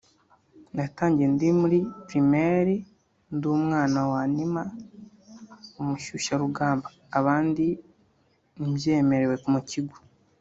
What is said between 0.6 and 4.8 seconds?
natangiye ndi muri primaire ndi umwana wanima